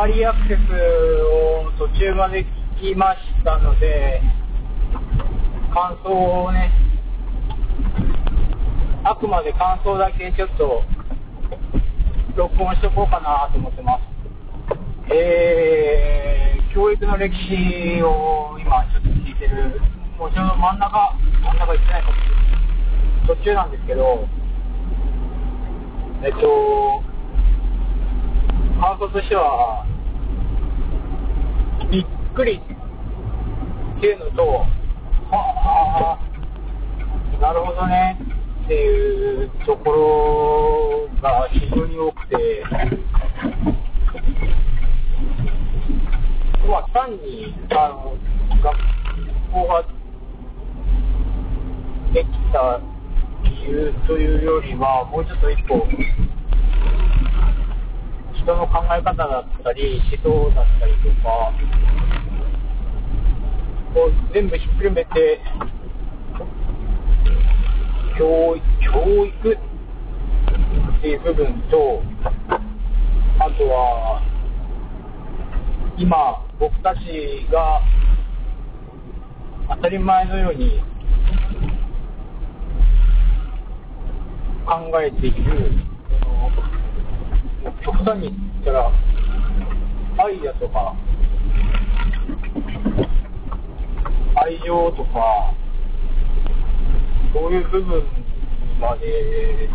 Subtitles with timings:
[0.00, 0.60] アーリーアクセス
[1.28, 2.46] を途中まで
[2.80, 4.22] 聞きましたので、
[5.74, 6.72] 感想をね、
[9.04, 10.84] あくまで感想だけちょっと
[12.34, 15.12] 録音しとこうかなと思ってます。
[15.12, 19.82] えー、教育の歴史を今ちょっと聞いてる、
[20.16, 21.12] もうちょうど真ん中、
[21.42, 23.36] 真ん中行ってないかもしれない。
[23.36, 24.26] 途中なんですけど、
[26.24, 27.09] えっと、
[28.80, 29.84] 感想としては、
[31.90, 32.62] びっくり
[33.98, 34.64] っていうのと、
[35.30, 38.18] はあ、なるほどね
[38.64, 42.64] っていうところが非常に多くて、
[46.66, 48.16] まあ、単にあの
[48.62, 48.78] 学
[49.52, 49.84] 校が
[52.14, 52.80] できた
[53.44, 55.86] 理由というよりは、もうちょっと一歩、
[58.42, 61.52] 人の考え方だったり、思想だったりとか、
[63.92, 65.40] こう全部ひっくるめて、
[68.18, 72.02] 教教育っていう部分と、
[73.38, 74.22] あとは、
[75.98, 77.82] 今、僕たちが
[79.68, 80.82] 当たり前のように
[84.64, 85.72] 考えている、
[88.00, 88.92] その極端に言ったら、
[90.24, 90.96] 愛だとか、
[94.36, 95.54] 愛情とか、
[97.34, 98.02] そういう部分
[98.80, 99.68] まで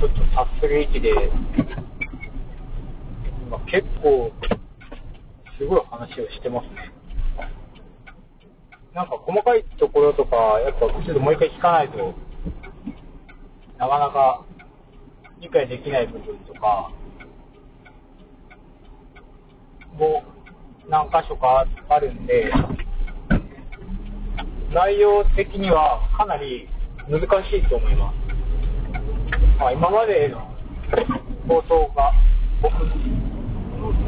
[0.00, 1.30] ちょっと達する域で、
[3.46, 4.32] 今結構、
[5.58, 6.92] すごい話をしてますね。
[8.94, 12.14] なんか細かいところとか、やっぱちょっともう一回聞かないと、
[13.78, 14.44] なかなか
[15.40, 16.90] 理解できない部分とか、
[19.98, 20.22] も
[20.88, 22.52] 何箇所かあるんで、
[24.72, 26.68] 内容的にはかなり
[27.08, 28.16] 難しいと思います。
[29.58, 30.52] まあ、今までの
[31.46, 32.12] 放送が
[32.60, 32.74] 僕、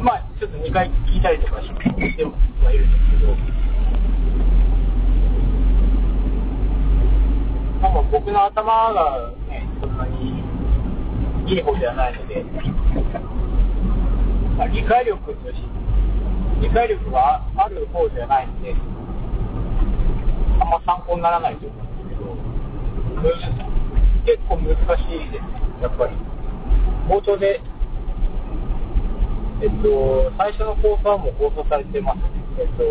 [0.03, 3.35] まあちょっと2回聞いたりとかしてはいるんですけど、
[7.81, 10.43] まあ、僕の頭がね、そんなに
[11.47, 12.43] いい方ではないので、
[14.65, 15.55] 理解力とし、
[16.61, 18.73] 理解力がある方ではないので、
[20.59, 23.39] あんま参考にならないと思うんです
[24.25, 26.15] けど、結構難しいです、やっぱり。
[27.07, 27.61] 冒頭で、
[29.61, 32.19] えっと、最初の放送はもう放送されてます。
[32.59, 32.83] えっと、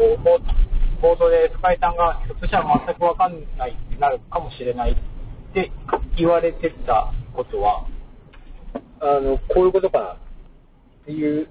[1.03, 4.97] 冒頭で深井さんが、ひょっとしたら全くわかんないってなるかもしれないっ
[5.53, 5.73] て
[6.17, 7.87] 言われてたことは、
[9.01, 10.17] あの、こういうことかなっ
[11.05, 11.49] ていう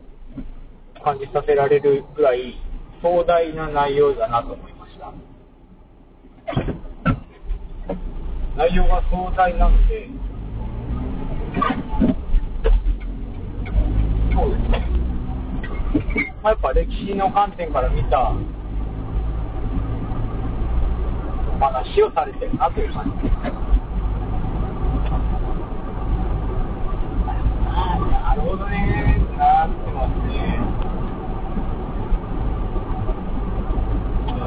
[1.05, 2.59] 感じさせられるぐらい
[2.99, 5.13] 壮大な内容だなと思いました。
[8.57, 10.09] 内容が壮大なので、
[14.33, 14.89] そうですね。
[16.41, 18.31] まあ、やっぱ歴史の観点から見た
[21.53, 23.51] お話をされてるなという感じですね。
[28.25, 29.23] なるほどね。
[29.37, 30.75] なってますね。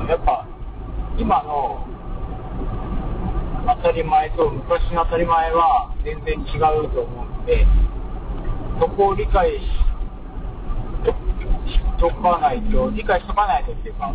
[0.09, 0.47] やっぱ
[1.19, 1.87] 今の
[3.77, 7.67] 当たり前と昔の当たり前は全然違うと思うので、
[8.81, 9.67] そこを理解し
[11.99, 14.15] とかないと、理解しとかないとっていうか、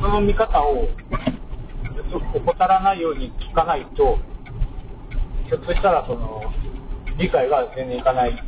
[0.00, 0.86] その見方を
[2.36, 4.16] 怠らないように聞かないと、
[5.48, 6.40] ひょっとしたらその
[7.18, 8.42] 理解が全然いかない、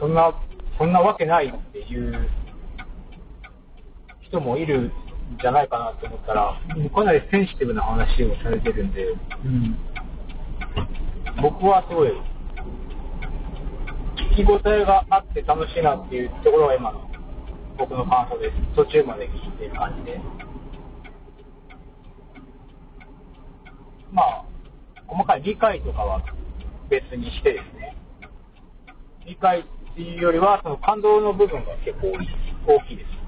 [0.00, 0.32] そんな、
[0.78, 2.30] そんなわけないっていう
[4.22, 4.90] 人もいる
[5.38, 6.60] じゃないかなと思ったら、
[6.94, 9.04] かなりセンシティブな話をされてるんで、
[9.44, 9.78] うん、
[11.42, 12.10] 僕はすごい、
[14.36, 17.10] 聞き応えがあって楽しいなっていうところが今の
[17.78, 18.76] 僕の感想です。
[18.76, 20.20] 途中まで聞いてる感じで。
[24.12, 24.44] まあ、
[25.06, 26.22] 細かい理解とかは
[26.90, 27.96] 別にしてですね、
[29.26, 32.12] 理解っていうよりは、その感動の部分が結構
[32.66, 33.19] 大きいです。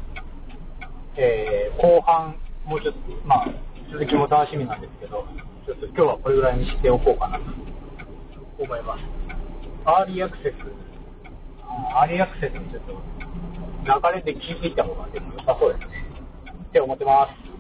[1.17, 3.49] えー、後半、もうちょっと、まあ、
[3.93, 5.27] 続きも楽しみなんですけど、
[5.67, 7.45] ちょっと今日はこれぐらいにしておこうかなと
[8.59, 9.03] 思います。
[9.85, 10.55] アーリーアクセス、
[11.95, 12.97] アーリーアクセスにちょっと
[13.85, 16.07] 流れで気づいた方がでも良さそうですね。
[16.69, 17.52] って思ってます。